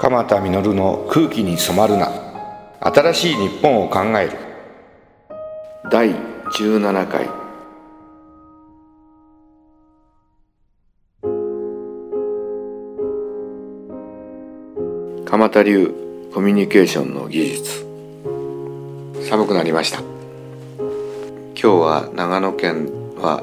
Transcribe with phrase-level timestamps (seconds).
[0.00, 2.10] 鎌田実の空気に染まるな。
[2.80, 4.38] 新しい日本を考える。
[5.90, 7.28] 第17回。
[15.26, 15.94] 鎌田流
[16.32, 17.86] コミュニケーションの技術。
[19.28, 20.00] 寒くなりました。
[20.00, 23.42] 今日は長野県は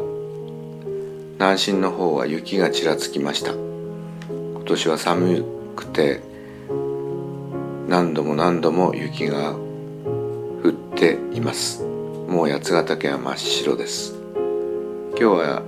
[1.33, 3.51] 南進の方は雪がちらつきました。
[3.51, 5.45] 今年は寒
[5.75, 6.26] くて
[7.87, 11.83] 何度も何度も雪が降っています。
[12.27, 14.13] もう八ヶ岳は真っ白です。
[15.11, 15.61] 今日は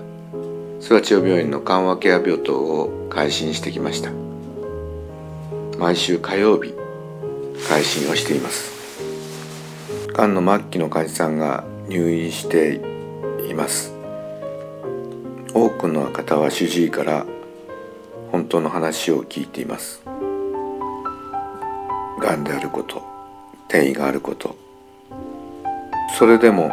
[0.82, 4.12] 諏訪千代病院の緩和ケア病棟を開診してきました。
[5.78, 6.74] 毎週火曜日
[7.70, 8.70] 開診をしています。
[10.12, 12.82] がんの末期の患者さんが入院して
[13.50, 13.94] います。
[15.54, 17.26] 多くの方は主治医から
[18.34, 20.09] 本当の話を聞いています。
[22.20, 23.02] がんであること
[23.68, 24.56] 転移があること。
[26.18, 26.72] それでも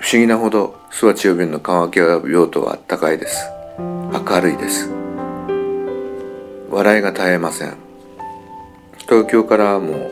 [0.00, 3.44] 不思議なほど諏訪千代病の緩和ケア病棟はあったかいです。
[3.78, 4.90] 明るいです。
[6.70, 7.76] 笑いが絶えません。
[9.00, 10.08] 東京からも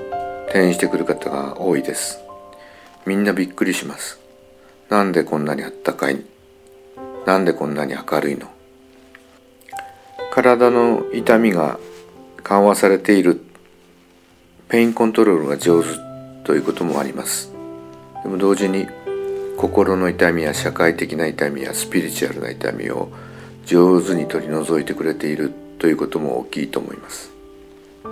[0.47, 2.19] 転院してくる方が多いです。
[3.07, 4.21] みんなびっくりします。
[4.89, 6.25] なんでこんなにあったかい？
[7.27, 8.49] なんでこんなに明るいの？
[10.33, 11.79] 体の痛みが
[12.43, 13.41] 緩和されている
[14.69, 15.89] ペインコントロールが上手
[16.45, 17.51] ということもあります。
[18.23, 18.87] でも同時に
[19.57, 23.11] 心の痛みや社会的な痛みやスピリチュアルな痛みを
[23.65, 27.33] 上手に取り除いてくれているということも大きいと思います。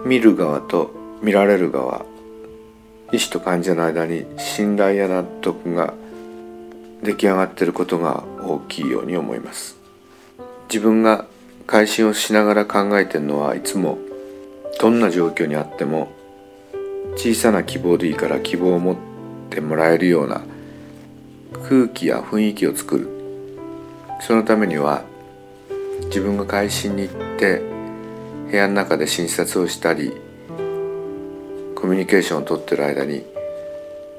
[0.07, 2.07] 見る側と見られる側
[3.12, 5.93] 医師と患者の間に信頼や納得が
[7.03, 9.77] 出来上がっていることが大きいように思います。
[10.71, 11.27] 自分が
[11.67, 13.99] 改心をしながら考えてるのはいつも
[14.81, 16.16] どんな状況にあっても
[17.17, 18.97] 小さな希望でいいから希望を持っ
[19.50, 20.43] てもらえるような
[21.69, 23.09] 空気や雰囲気を作る。
[24.21, 25.03] そのためには
[26.06, 27.62] 自分が会心に行って
[28.50, 30.12] 部屋の中で診察をしたり
[31.75, 33.25] コミュニケーションをとってる間に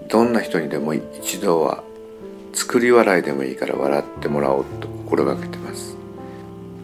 [0.10, 1.84] どんな人にでも一度は
[2.54, 5.96] 作り笑いでもいいから笑ってもらおうと心がけてます。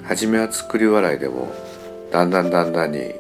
[0.04, 1.52] 初めは作り笑いでも
[2.12, 3.14] だんだんだんだんに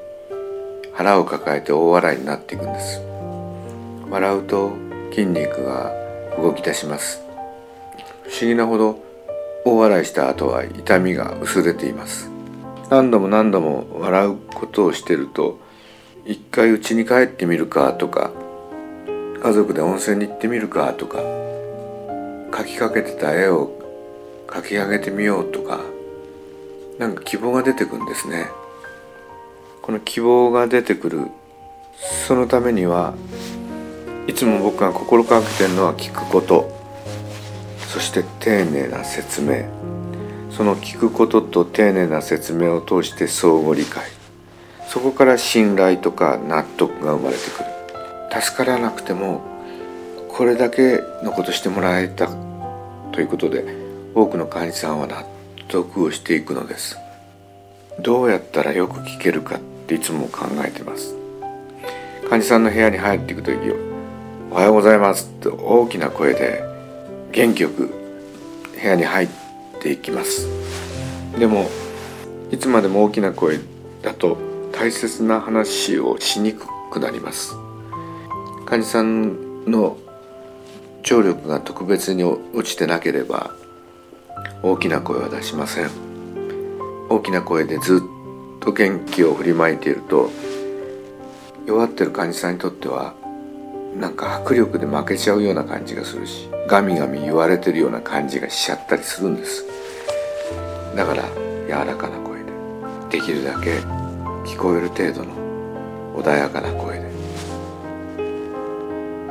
[0.93, 3.01] 腹を抱えて大笑いになっていくんです。
[4.09, 4.73] 笑うと
[5.11, 5.91] 筋肉が
[6.37, 7.21] 動き出します。
[8.23, 9.03] 不思議なほど
[9.65, 12.29] 大笑いした後は痛みが薄れています。
[12.89, 15.59] 何度も何度も笑うことをしてると
[16.25, 18.31] 一回家に帰ってみるかとか
[19.41, 21.17] 家族で温泉に行ってみるかとか
[22.51, 23.71] 描きかけてた絵を
[24.47, 25.79] 描き上げてみようとか
[26.99, 28.47] なんか希望が出てくるんですね。
[29.83, 31.27] この希望が出てくる。
[32.25, 33.13] そのためには
[34.27, 36.71] いつも僕が心がけてるのは聞くこと。
[37.89, 39.65] そして丁寧な説明。
[40.49, 44.05] その聞くことと丁寧な説明を通して相互理解。
[44.87, 48.41] そこから信頼とか納得が生まれてくる。
[48.41, 49.41] 助からなくても
[50.29, 52.29] これだけのことしてもらえた
[53.11, 53.65] ということで
[54.15, 55.25] 多くの患者さんは納
[55.67, 56.97] 得をしていくのです。
[57.99, 59.59] どうやったらよく聞けるか。
[59.83, 61.15] っていつも考えてます。
[62.29, 63.57] 患者さんの部屋に入っていく時
[64.49, 66.63] おはようございます」って大きな声で
[67.31, 67.89] 元気よく
[68.81, 69.27] 部屋に入っ
[69.81, 70.47] ていきます。
[71.37, 71.69] でも
[72.51, 73.59] いつまでも大きな声
[74.01, 74.37] だと
[74.71, 77.55] 大切な話をしにくくなります。
[78.65, 79.97] 患者さんの
[81.01, 83.51] 聴力が特別に落ちてなければ
[84.61, 85.89] 大きな声は出しません。
[87.09, 87.99] 大きな声でずっ
[88.63, 90.31] と元気を振りまいていると
[91.65, 93.13] 弱ってる患者さんにとっては
[93.99, 99.65] なんか迫力で負けちゃうような感じがするしガミガミ言われてるような感じがしちゃったりするんです。
[100.95, 101.23] だから
[101.67, 102.51] 柔らかな声で
[103.09, 103.79] できるだけ
[104.49, 105.33] 聞こえる程度の
[106.21, 107.09] 穏やかな声で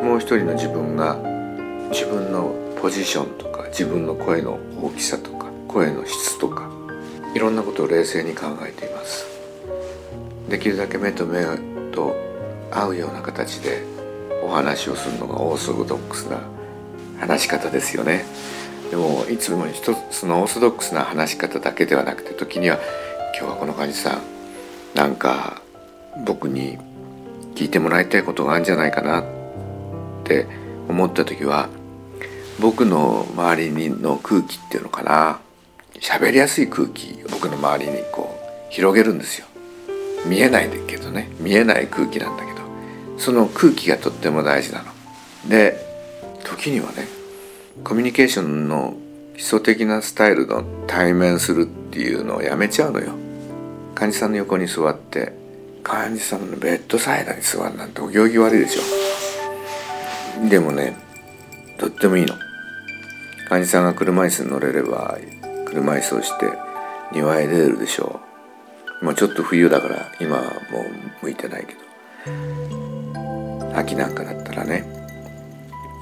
[0.02, 1.16] もう一人の自分が
[1.90, 6.81] 自分のポジションとか自分の声の大きさとか声の質とか
[7.34, 9.26] いろんなことを冷静に考えています。
[10.48, 11.44] できるだけ目と目
[11.92, 12.14] と
[12.70, 13.82] 合うような形で
[14.42, 16.40] お話をするのがオーソドックスな
[17.18, 18.24] 話し方ですよね。
[18.90, 22.78] でもいつも一つのオーソドックスな話し方だけではなくて時には
[23.38, 24.22] 今日はこの患者さん
[24.94, 25.62] なんか
[26.26, 26.78] 僕に
[27.54, 29.24] 聞いてもらいたいことがあるんじゃないかなっ
[30.24, 30.46] て
[30.88, 31.70] 思った時は
[32.60, 35.40] 僕の周りの空気っていうのかな。
[36.02, 38.36] 喋りやすい空気僕の周りにこ
[38.68, 39.46] う広げるんですよ
[40.26, 42.58] 見えないけどね見えない空気なんだけど
[43.18, 44.90] その空気がとっても大事なの。
[45.48, 45.78] で
[46.44, 47.06] 時にはね
[47.84, 48.96] コミュニケーションの
[49.36, 53.12] 基礎的なスタイルの対面するっていうのをやめちゃうのよ。
[53.94, 55.32] 患者さんの横に座って
[55.84, 60.48] 患者さんのベッドサイドに座るなんてお行儀悪いでしょ。
[60.48, 60.96] でもね
[61.78, 62.34] とってもいいの。
[63.48, 65.18] 患者さんが車椅子に乗れれば
[65.72, 66.52] 車椅子をして
[67.12, 68.20] 庭へ出るでしょ
[69.00, 69.04] う。
[69.04, 71.80] もうちょっと冬だから今はもう向いてないけど
[73.76, 74.84] 秋なんかだったらね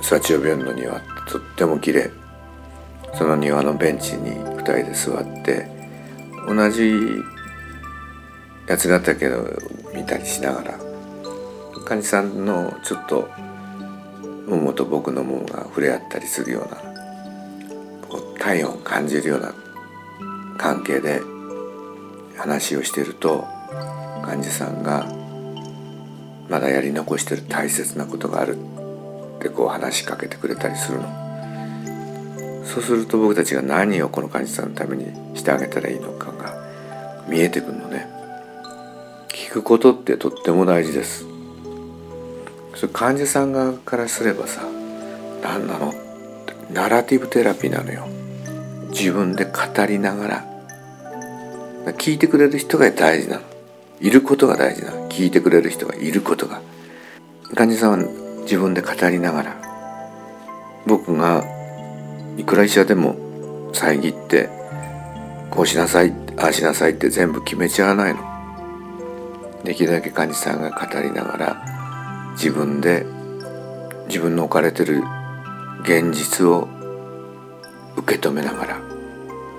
[0.02, 2.10] 幸代病院の庭ってとっても綺麗
[3.14, 5.66] その庭のベンチに2人で座って
[6.46, 6.92] 同じ
[8.68, 9.48] 八ヶ岳を
[9.94, 10.78] 見たりしながら
[11.86, 13.30] 患者さんのちょっと
[14.46, 16.89] ももと僕のももが触れ合ったりするような
[18.40, 19.54] 体温を感じるような
[20.58, 21.20] 関係で
[22.36, 23.46] 話をしていると
[24.24, 25.06] 患者さんが
[26.48, 32.64] まだやり残してる大切なことがあるってこう話しかけてくれたりするの。
[32.64, 36.54] そうすると僕たちが何をこの患者さんのためにしてあげたらいいのかが
[37.28, 38.06] 見えてくるのね。
[39.28, 41.24] 聞くことってとっても大事です。
[42.74, 44.62] それ患者さん側からすればさ
[45.42, 45.92] 何なの？
[46.72, 48.06] ナラティブテラピーなのよ。
[48.90, 50.44] 自分で語りながら
[51.92, 53.42] 聞いてくれる人が大事なの。
[54.00, 55.08] いることが大事なの。
[55.08, 56.60] 聞いてくれる人がいることが。
[57.54, 59.60] 患者さんは自分で語りながら
[60.86, 61.44] 僕が
[62.36, 63.16] いくら医者でも
[63.72, 64.48] 遮って
[65.50, 68.30] こうしなさいああしなさいって全部決めちゃわないの。
[69.64, 73.04] できるだけ患者さんが語りながら自分で
[74.06, 75.02] 自分の置かれてる
[75.82, 76.68] 現実を
[77.96, 78.80] 受け止めながら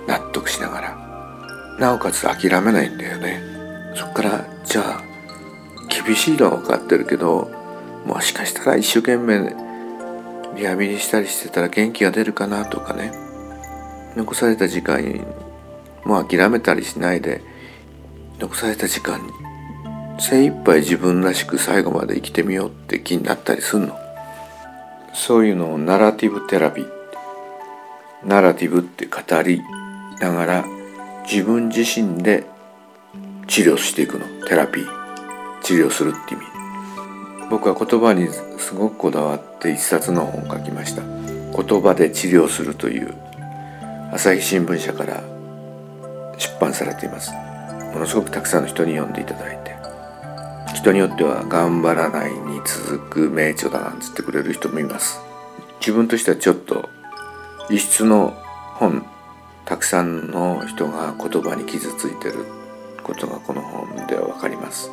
[0.06, 3.42] 納得しながらなおかつ諦めないんだよね。
[3.94, 5.02] そっからじゃあ
[5.88, 7.50] 厳しいのは分かってるけど
[8.06, 9.54] もしかしたら一生懸命
[10.56, 13.12] リハビリしたりしてたら元気が出るかなとかね。
[14.16, 15.22] 残された時間に
[16.04, 17.40] もう諦めたりしないで
[18.38, 19.32] 残された時間に
[20.20, 23.98] 精一杯自分らしく最後まで生きてみようって気になったりすんの。
[25.14, 29.60] そういうのを narrative therapy。narrative って語り
[30.20, 30.64] ながら
[31.30, 32.46] 自分自身で
[33.48, 34.26] 治療していくの。
[34.46, 34.86] テラピー。
[35.62, 36.44] 治療するって意味。
[37.50, 38.28] 僕は言葉に
[38.58, 41.02] すごくこだわって一冊の本を書きました。
[41.02, 43.14] 言葉で治療するという。
[44.12, 45.22] 朝日新聞社から
[46.38, 47.32] 出版されています。
[47.92, 49.76] ものすごくたくさんの人に読んでいただいて。
[50.74, 55.20] 人によっては頑張らないに続く名著だなんつってくれる人もいます。
[55.80, 56.88] 自分としてはちょっと
[57.70, 58.34] 異質の
[58.74, 59.04] 本
[59.64, 62.44] たくさんの人が言葉に傷ついてる
[63.02, 64.90] ことがこの本では分かります。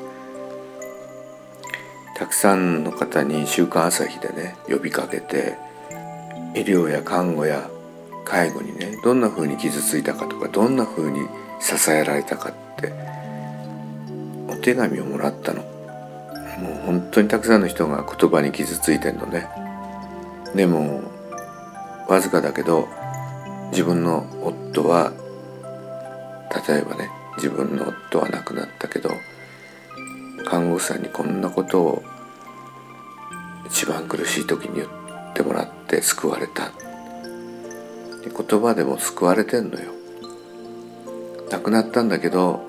[2.16, 5.57] たくさんの方に「週刊朝日」でね呼びかけて
[6.54, 7.69] 医療や看護や
[8.25, 11.27] 介護にねどんな風に傷ついたかとかどんな風に
[11.62, 12.94] 支えられたかって
[14.50, 15.62] お手紙をもらったの。
[15.62, 19.48] もう本当にたくさんの人が言葉に傷ついてんのね。
[20.54, 21.01] でも
[22.09, 22.89] わずかだけど
[23.71, 25.13] 自分の夫は
[26.67, 29.11] 例えばね自分の夫は亡くなったけど
[30.45, 32.04] 看護師さんにこんなことを
[33.68, 34.87] 一番苦しい時に言っ
[35.35, 36.71] てもらって救われた。
[38.23, 39.92] 言葉でも救われてんのよ。
[41.51, 42.61] 亡くなったんだけど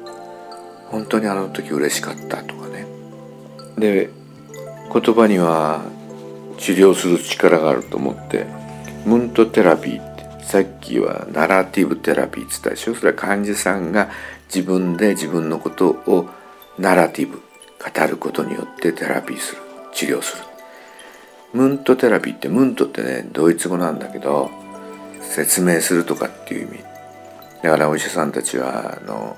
[0.88, 2.86] 本当にあの時嬉しかったとかね。
[3.78, 4.10] で
[4.92, 5.80] 言葉には
[6.58, 8.46] 治療する力があると思って
[9.04, 14.10] Mundtherapie ってさっきは narrative therapy って言ったでしょそれは患者さんが
[14.52, 16.28] 自分で自分のことを
[16.78, 20.44] narrative 語ることによってテラピーする治療する。
[21.52, 24.50] Mundtherapie って Mund ってねドイツ語なんだけど
[25.20, 26.84] 説明するとかっていう意味。
[27.62, 29.36] だからお医者さんたちはあの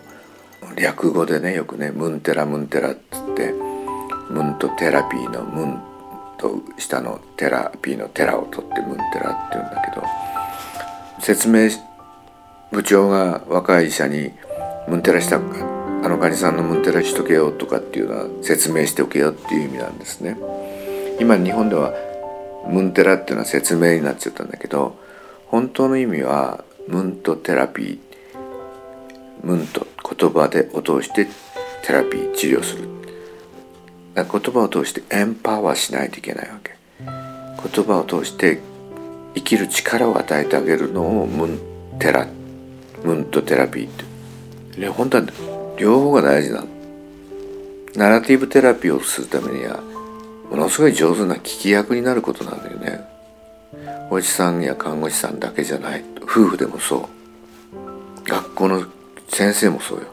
[0.76, 3.52] 略語でねよくねムンテラムンテラっつって
[4.30, 5.91] Mundtherapie のムン
[6.42, 10.02] と下のテラピーのテラを取ってムンテラって言うんだけど
[11.20, 11.70] 説明
[12.72, 14.32] 部長が若い医者に
[14.88, 15.38] ムンテラしたあ
[16.08, 20.37] の患者さんのムンテラしとけよとかっていうのは説明しておけよっていう意味なんですね。
[21.20, 21.94] 今日本では
[22.66, 24.99] ムンテラっていうのは説明になっちゃったんだけど
[25.46, 27.99] 本当の意味は Mundtherapie
[29.44, 31.28] Mund 言葉でを通して
[31.84, 33.01] テラピー治療する
[34.14, 36.76] 言葉を通してエンパワーしないといけないわけ。
[37.00, 38.61] 言葉を通して
[39.35, 41.59] 生きる力を与えてあげるのをムン
[41.99, 42.26] テラ
[43.04, 43.90] Mundtherapie っ
[44.76, 44.88] て。
[44.88, 45.25] 本当は
[45.76, 46.66] 両方が大事なの。
[47.94, 49.81] narrative therapy をするためには
[50.50, 53.00] ものすごい上手な聞き役になることなんだよね。
[54.11, 56.04] お医者さんや看護師さんだけじゃない。
[56.23, 57.09] 夫婦でもそ
[58.25, 58.28] う。
[58.28, 58.85] 学校の
[59.28, 60.04] 先生もそうよ。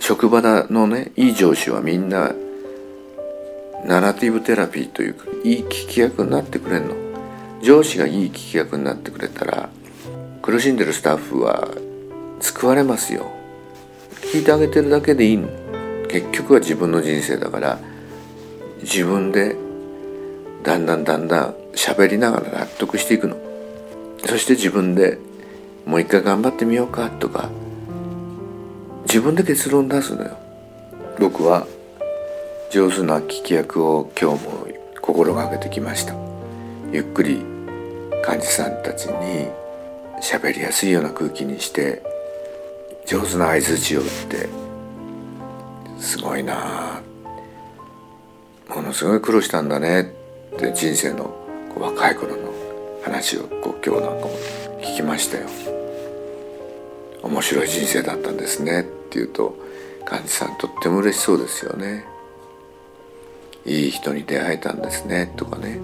[0.00, 2.34] 職場のねいい上司はみんな
[3.86, 6.96] ナラティブテラピーというかいい聞き役になってくれんの？
[7.62, 9.68] 上司がいい聞き役になってくれたら
[10.42, 11.68] 苦しんでるスタッフは
[12.40, 13.30] 救われますよ。
[14.32, 15.48] 聞いてあげてるだけでいいの。
[16.08, 17.78] 結局は自分の人生だから
[18.82, 19.56] 自分で
[20.64, 23.36] だんだんだんだん喋りながら納得していくの。
[24.24, 25.18] そして自分で
[25.84, 27.50] もう一回頑張ってみようかとか
[29.04, 30.36] 自分で結論出すのよ。
[31.20, 31.68] 僕は
[32.68, 34.66] 上手な聞き役を今日も
[35.00, 36.14] 心がけてきました。
[36.92, 37.44] ゆっくり
[38.24, 39.48] 患者さんたちに
[40.20, 42.02] 喋りやすいような空気にして
[43.06, 44.48] 上手な相づちを打って
[46.00, 47.00] すごいな
[48.68, 50.12] ものすごい苦労したんだね。
[50.56, 51.36] って人生の
[51.78, 52.52] 若い頃の
[53.04, 54.30] 話をこう今日なんかも
[54.80, 55.46] 聞きましたよ。
[57.22, 58.80] 面白い人生だったんですね。
[58.80, 59.56] って言うと
[60.04, 62.15] 患者さんとっても嬉しそうですよね。
[63.66, 65.80] いい人に出会えたんですねとかね。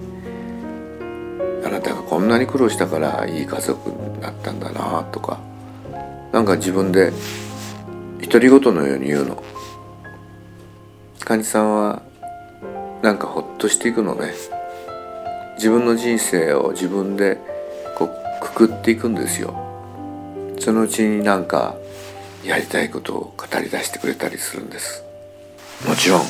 [1.65, 5.39] あなたがこんなに苦労したからいい家族になったんだなとか。
[6.31, 7.11] なんか自分で
[8.21, 9.43] 独り言のように言うの。
[11.19, 12.01] 患者さんは
[13.01, 14.33] なんかほっとしていくのね。
[15.55, 17.37] 自分の人生を自分で
[17.97, 19.53] こうくくっていくんですよ。
[20.59, 21.75] そのうちになんか
[22.43, 25.03] やりたいことを語り出してくれたりするんです。
[25.87, 26.21] もちろん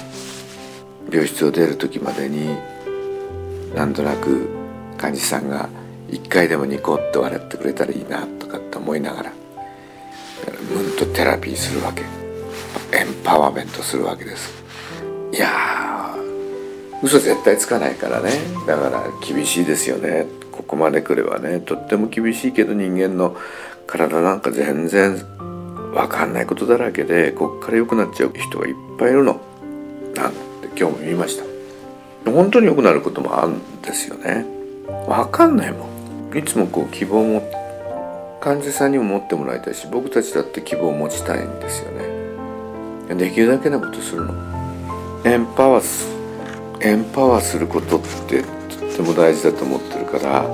[1.12, 2.57] 病室を出る時までに
[3.75, 4.50] なんとなく
[4.98, 5.69] 患者さんが
[6.10, 9.31] 一回でもニコッと笑ってくれたらいいなとかって思いながら
[10.74, 12.03] ムンとテラピーするわけ。
[12.95, 14.63] エンパワーメントするわけです。
[15.31, 16.15] いや
[17.01, 18.31] 嘘絶対つかないからね。
[18.67, 20.27] だから厳しいですよね。
[20.51, 23.36] ここまで来ればねとっても厳しいけど人間の
[23.88, 25.17] 体なんか全然
[25.93, 29.41] 分かんないことだらけでこっから良くなっちゃう人がいっぱいいるの。
[30.13, 30.33] なん
[30.75, 31.43] 今日も言いました。
[32.31, 34.45] 本当に良くなることもあるんですよね。
[35.07, 35.87] 分かんないも
[36.31, 36.37] ん。
[36.37, 43.15] いつもこう希望も患者さんにも持ってもらいたいし僕たちだって希望を持ちたいんですよね。
[43.15, 44.33] できるだけなことするの。
[45.25, 46.07] エンパワーす
[46.81, 50.45] エンパワーすることってとっても大事だと思ってるから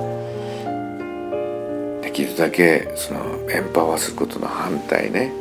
[2.02, 5.32] できるだけそのエンパワーすることの反対ね。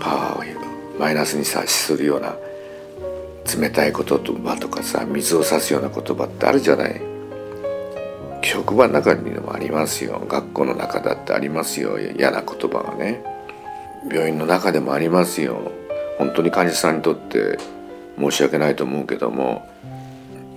[0.00, 2.36] パワーをマイナスに察しするような
[3.60, 7.00] 冷たい言葉とかさ水を差すような言葉ってあるじゃない？
[8.42, 10.24] 職場の中にもありますよ。
[10.28, 11.98] 学校の中だってありますよ。
[11.98, 13.22] 嫌な言葉がね。
[14.10, 15.70] 病院の中でもありますよ。
[16.18, 17.58] 本当に患者さんにとって
[18.18, 19.68] 申し訳ないと思うけども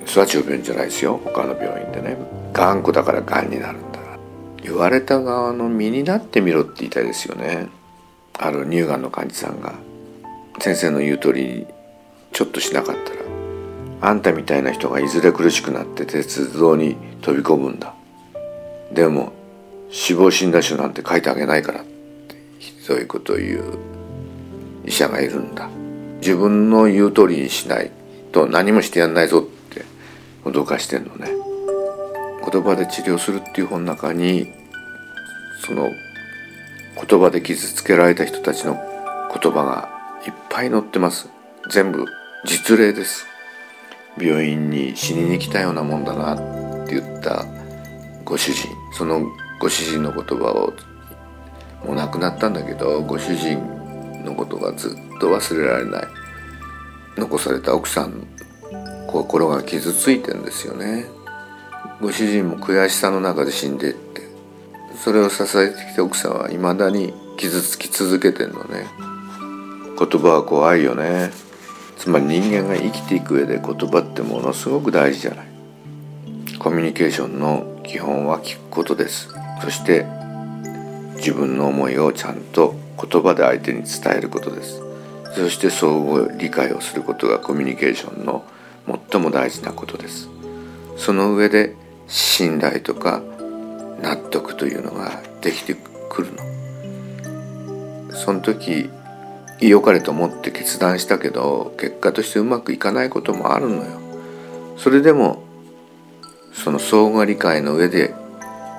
[0.07, 1.19] 育ち病院じゃないですよ。
[1.23, 2.17] 他の病院でね。
[2.53, 3.99] 頑固だからがんになるんだ
[4.63, 7.67] 言われた側の身になってみろって言いたいですよね。
[8.39, 9.75] ある乳がんの患者さんが。
[10.59, 11.67] 先生の言う通り
[12.35, 17.95] ちょっとしなかったらあんたみたいな人がいずれ苦しくなって鉄道に飛び込むんだ。
[18.91, 19.31] でも
[19.89, 23.77] 死亡診断書なんて書いてあげないからってひどいことを言う。
[24.85, 25.69] 医者がいるんだ。
[26.17, 27.89] 自分の言う通りにしない。
[28.33, 29.85] と何もしてやんないぞって
[30.43, 31.29] 脅かしてんのね。
[32.51, 34.51] 言葉で治療するっていう本の中に
[35.65, 35.89] その
[37.01, 38.77] 言葉で傷つけられた人たちの
[39.41, 39.89] 言葉が
[40.27, 41.29] いっぱい載ってます。
[41.71, 42.05] 全部
[42.45, 43.25] 実例です。
[44.17, 47.43] 病院に死にに来たようなもんだなって言った
[48.23, 49.25] ご主人その
[49.59, 50.73] ご主人の言葉を
[51.85, 53.59] もう亡くなったんだけどご主人
[54.23, 56.03] のことがずっと忘れられない。
[57.17, 58.27] 残された奥さん
[59.07, 61.05] 心が傷ついてんですよね。
[61.99, 64.21] ご主人も悔しさの中で死んでって
[65.03, 68.85] それを支えてきた奥さんはいまだに傷つき続けてんのね。
[69.97, 71.44] 言葉は怖いよね。
[71.97, 75.47] つまり人間が生きていく上で言葉ってものすごく大事じゃない。
[76.59, 79.29] コミュニケーションの基本は聞くことです。
[79.61, 80.05] そして
[81.15, 84.81] 自分の思いをちゃんと言葉で相手に伝えることです。
[85.35, 88.45] そして相互理解をすることがコミュニケーションの
[89.11, 90.29] 最も大事なことです。
[90.97, 91.75] その上で
[92.07, 93.21] 信頼とか
[94.01, 95.75] 納得というのができて
[96.09, 98.15] くるの。
[98.15, 98.89] その時
[99.59, 103.99] 良かれと思って決断したけど結果としてうまくいかないこともあるのよ。
[104.77, 105.43] それでも
[106.53, 108.13] その相互理解の上で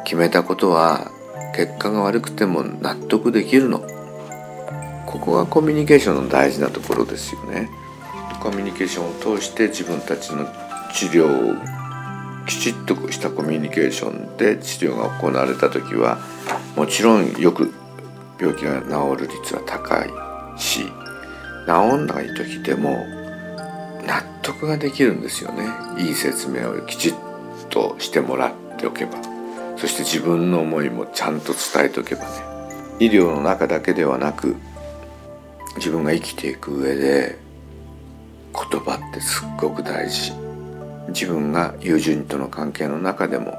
[0.05, 1.11] 決めたことは
[1.55, 3.81] 結果が悪くても納得できるの。
[5.07, 7.71] ここがコミュニケーションの大事なところですよね。
[8.41, 10.47] コミュニケーションを通して自分たちの
[10.95, 11.57] 治療を
[12.47, 16.19] きちっとしたコミュニケーションで治療が行われた時は
[16.77, 17.73] もちろんよく
[18.39, 20.36] 病気が治る率は高い。
[21.67, 23.05] 治んない時でも
[24.07, 25.69] 納得ができるんですよね。
[25.99, 27.15] いい説明をきちっ
[27.69, 29.13] としてもらっておけば。
[29.77, 32.29] そして自分の思いもちゃんと伝えておけばね。
[32.99, 34.57] 医療の中だけではなく
[35.77, 37.37] 自分が生きていく上で
[38.55, 40.33] 言葉ってすっごく大事。
[41.09, 43.59] 自分が友人との関係の中でも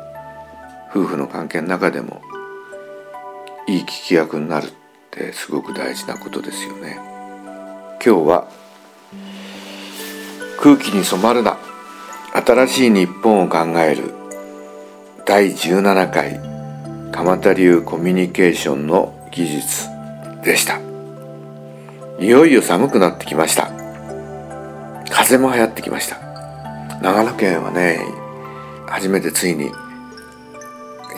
[0.90, 2.22] 夫婦の関係の中でも
[3.68, 4.70] いい聞き役になるっ
[5.12, 7.17] てすごく大事なことですよね。
[8.04, 8.48] 今日は
[10.60, 11.58] 空気に染まるな。
[12.34, 14.14] 新しい日本を考える。
[15.26, 16.40] 第17回。
[17.12, 19.88] 蒲田流コミュニケーションの技術
[20.44, 20.80] でした。
[22.20, 23.72] いよいよ寒くなってきました。
[25.10, 26.18] 風も流行ってきました。
[27.02, 28.00] 長野県はね
[28.88, 29.72] 初めてついに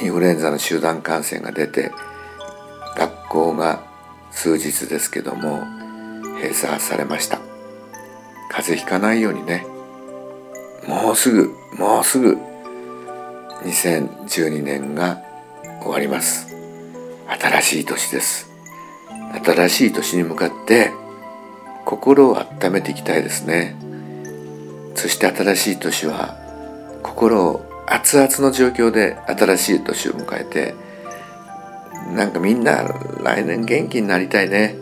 [0.01, 1.91] インフルエンザの集団感染が出て
[2.97, 3.81] 学校が
[4.31, 5.78] 数日ですけども
[6.41, 7.39] 閉鎖されました。
[8.49, 9.65] 風邪ひかないようにね。
[10.87, 12.37] もうすぐもうすぐ
[13.63, 15.21] 2012年が
[15.81, 16.47] 終わります。
[17.27, 18.49] 新しい年です。
[19.43, 20.91] 新しい年に向かって
[21.85, 23.75] 心を温めていきたいですね。
[24.95, 26.35] そして新しい年は
[27.03, 30.75] 心を熱々の状況で新しい年を迎えて
[32.15, 32.83] なんかみんな
[33.23, 34.75] 来年元気になりたいね。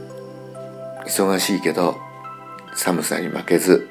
[1.08, 1.98] 忙しいけど
[2.76, 3.90] 寒さに負けず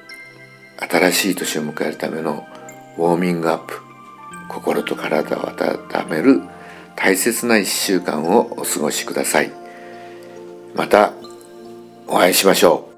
[0.79, 2.47] 新しい年を迎えるための
[2.99, 3.81] ウォーミングアップ
[4.49, 6.43] 心と体を温める
[6.95, 9.51] 大切な1週間をお過ごしください。
[10.75, 11.13] また
[12.07, 12.96] お会いしましょう。